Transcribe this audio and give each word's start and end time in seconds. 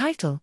Title 0.00 0.40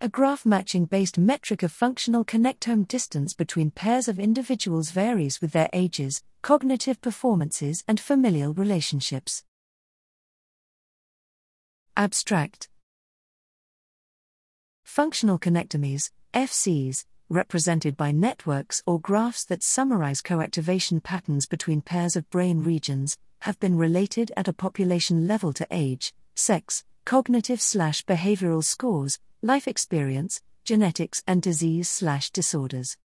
A 0.00 0.08
graph 0.08 0.46
matching 0.46 0.86
based 0.86 1.18
metric 1.18 1.62
of 1.62 1.70
functional 1.70 2.24
connectome 2.24 2.88
distance 2.88 3.34
between 3.34 3.70
pairs 3.70 4.08
of 4.08 4.18
individuals 4.18 4.90
varies 4.90 5.42
with 5.42 5.52
their 5.52 5.68
ages, 5.74 6.22
cognitive 6.40 6.98
performances, 7.02 7.84
and 7.86 8.00
familial 8.00 8.54
relationships. 8.54 9.44
Abstract 11.94 12.70
Functional 14.82 15.38
connectomes, 15.38 16.12
FCs, 16.32 17.04
represented 17.28 17.98
by 17.98 18.12
networks 18.12 18.82
or 18.86 18.98
graphs 18.98 19.44
that 19.44 19.62
summarize 19.62 20.22
coactivation 20.22 21.02
patterns 21.02 21.44
between 21.44 21.82
pairs 21.82 22.16
of 22.16 22.30
brain 22.30 22.64
regions, 22.64 23.18
have 23.40 23.60
been 23.60 23.76
related 23.76 24.32
at 24.38 24.48
a 24.48 24.54
population 24.54 25.26
level 25.26 25.52
to 25.52 25.66
age, 25.70 26.14
sex, 26.34 26.82
cognitive 27.06 27.60
slash 27.60 28.04
behavioral 28.04 28.64
scores, 28.64 29.20
life 29.40 29.68
experience, 29.68 30.42
genetics, 30.64 31.22
and 31.24 31.40
disease 31.40 31.88
slash 31.88 32.30
disorders. 32.32 32.96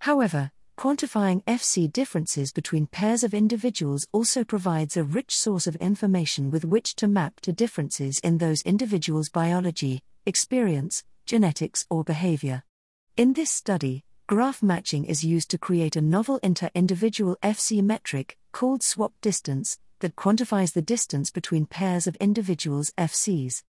However, 0.00 0.50
quantifying 0.76 1.42
FC 1.44 1.90
differences 1.90 2.52
between 2.52 2.86
pairs 2.86 3.24
of 3.24 3.32
individuals 3.32 4.06
also 4.12 4.44
provides 4.44 4.98
a 4.98 5.04
rich 5.04 5.34
source 5.34 5.66
of 5.66 5.74
information 5.76 6.50
with 6.50 6.66
which 6.66 6.94
to 6.96 7.08
map 7.08 7.40
to 7.40 7.50
differences 7.50 8.18
in 8.18 8.36
those 8.36 8.60
individuals' 8.60 9.30
biology, 9.30 10.02
experience, 10.26 11.02
genetics, 11.24 11.86
or 11.88 12.04
behavior. 12.04 12.62
In 13.16 13.32
this 13.32 13.50
study, 13.50 14.04
graph 14.26 14.62
matching 14.62 15.06
is 15.06 15.24
used 15.24 15.50
to 15.50 15.56
create 15.56 15.96
a 15.96 16.02
novel 16.02 16.38
inter 16.42 16.68
individual 16.74 17.38
FC 17.42 17.82
metric, 17.82 18.36
called 18.52 18.82
swap 18.82 19.14
distance, 19.22 19.78
that 20.00 20.16
quantifies 20.16 20.72
the 20.72 20.82
distance 20.82 21.30
between 21.30 21.66
pairs 21.66 22.06
of 22.06 22.16
individuals' 22.16 22.92
FCs. 22.98 23.62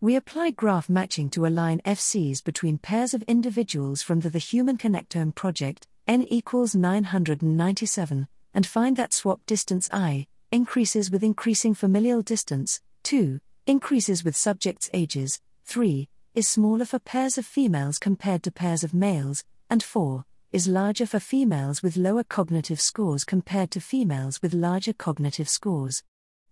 We 0.00 0.16
apply 0.16 0.52
graph 0.52 0.88
matching 0.88 1.28
to 1.30 1.46
align 1.46 1.80
FCs 1.84 2.42
between 2.42 2.78
pairs 2.78 3.12
of 3.12 3.22
individuals 3.24 4.02
from 4.02 4.20
the, 4.20 4.30
the 4.30 4.38
Human 4.38 4.78
Connectome 4.78 5.34
Project, 5.34 5.86
n 6.06 6.22
equals 6.22 6.74
997, 6.74 8.26
and 8.54 8.66
find 8.66 8.96
that 8.96 9.12
swap 9.12 9.40
distance 9.46 9.88
i 9.92 10.26
increases 10.50 11.10
with 11.10 11.22
increasing 11.22 11.74
familial 11.74 12.22
distance, 12.22 12.80
2 13.04 13.40
increases 13.66 14.24
with 14.24 14.34
subjects' 14.34 14.90
ages, 14.92 15.40
3 15.64 16.08
is 16.34 16.48
smaller 16.48 16.84
for 16.84 16.98
pairs 16.98 17.38
of 17.38 17.46
females 17.46 17.98
compared 17.98 18.42
to 18.42 18.50
pairs 18.50 18.82
of 18.82 18.94
males, 18.94 19.44
and 19.68 19.82
4 19.82 20.24
is 20.52 20.66
larger 20.66 21.06
for 21.06 21.20
females 21.20 21.80
with 21.80 21.96
lower 21.96 22.24
cognitive 22.24 22.80
scores 22.80 23.24
compared 23.24 23.70
to 23.70 23.80
females 23.80 24.42
with 24.42 24.52
larger 24.52 24.92
cognitive 24.92 25.48
scores. 25.48 26.02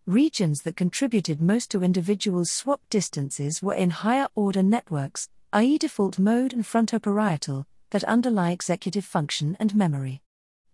Regions 0.06 0.62
that 0.62 0.76
contributed 0.76 1.40
most 1.40 1.70
to 1.70 1.82
individuals' 1.82 2.50
swap 2.52 2.80
distances 2.90 3.60
were 3.60 3.74
in 3.74 3.90
higher 3.90 4.28
order 4.36 4.62
networks, 4.62 5.28
i.e., 5.52 5.78
default 5.78 6.18
mode 6.18 6.52
and 6.52 6.64
frontoparietal, 6.64 7.64
that 7.90 8.04
underlie 8.04 8.52
executive 8.52 9.04
function 9.04 9.56
and 9.58 9.74
memory. 9.74 10.22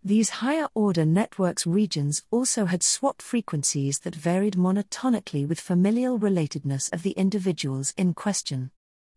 These 0.04 0.28
higher 0.28 0.68
order 0.74 1.06
networks 1.06 1.66
regions 1.66 2.22
also 2.30 2.66
had 2.66 2.82
swap 2.82 3.22
frequencies 3.22 4.00
that 4.00 4.14
varied 4.14 4.54
monotonically 4.54 5.48
with 5.48 5.60
familial 5.60 6.18
relatedness 6.18 6.92
of 6.92 7.02
the 7.02 7.12
individuals 7.12 7.94
in 7.96 8.12
question 8.12 8.70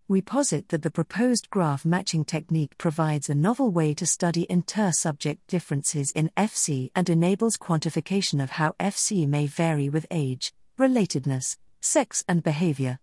we 0.10 0.22
posit 0.22 0.70
that 0.70 0.84
the 0.84 0.90
proposed 0.90 1.50
graph 1.50 1.84
matching 1.84 2.24
technique 2.24 2.78
provides 2.78 3.30
a 3.30 3.36
novel 3.36 3.72
way 3.72 3.94
to 3.94 4.06
study 4.06 4.48
inter 4.50 4.90
subject 4.92 5.46
differences 5.48 6.12
in 6.12 6.32
FC 6.38 6.90
and 6.96 7.10
enables 7.10 7.58
quantification 7.58 8.42
of 8.42 8.52
how 8.52 8.74
FC 8.80 9.28
may 9.28 9.48
vary 9.48 9.90
with 9.90 10.06
age, 10.10 10.54
relatedness, 10.80 11.58
sex, 11.82 12.24
and 12.26 12.42
behavior. 12.42 13.00